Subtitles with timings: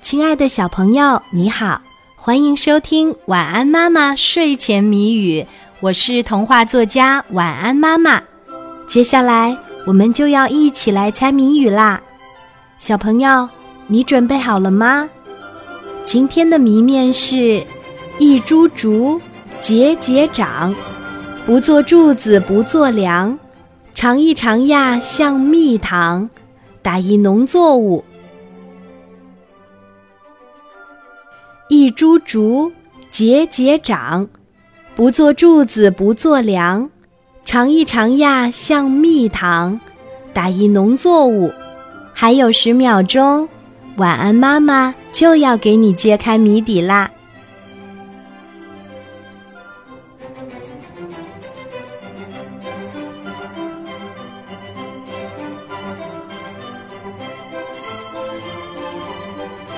[0.00, 1.82] 亲爱的小朋友，你好，
[2.16, 5.42] 欢迎收听《晚安妈妈睡前谜语》，
[5.80, 8.22] 我是童话作家晚安妈妈。
[8.86, 12.00] 接下来我们就要一起来猜谜语啦，
[12.78, 13.48] 小朋友，
[13.88, 15.08] 你准备好了吗？
[16.02, 17.64] 今天的谜面是：
[18.18, 19.20] 一株竹，
[19.60, 20.74] 节节长，
[21.44, 23.38] 不做柱子不做梁，
[23.94, 26.30] 尝一尝呀像蜜糖，
[26.80, 28.02] 打一农作物。
[31.72, 32.72] 一株竹，
[33.12, 34.28] 节节长，
[34.96, 36.90] 不做柱子不做梁，
[37.44, 39.80] 尝一尝呀像蜜糖，
[40.32, 41.52] 打一农作物。
[42.12, 43.48] 还有十秒钟，
[43.98, 47.08] 晚安妈妈就要给你揭开谜底啦！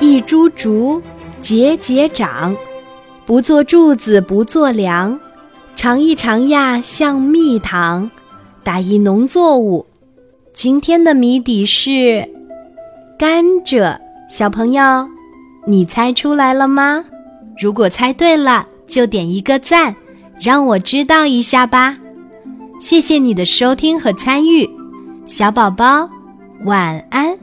[0.00, 1.02] 一株竹。
[1.42, 2.56] 节节长，
[3.26, 5.18] 不做柱子不做梁，
[5.74, 8.08] 尝一尝呀像蜜糖，
[8.62, 9.84] 打一农作物。
[10.54, 12.28] 今天的谜底是
[13.18, 13.98] 甘蔗，
[14.30, 15.08] 小朋友，
[15.66, 17.04] 你猜出来了吗？
[17.58, 19.96] 如果猜对了，就点一个赞，
[20.40, 21.98] 让我知道一下吧。
[22.78, 24.70] 谢谢你的收听和参与，
[25.26, 26.08] 小宝宝，
[26.64, 27.41] 晚安。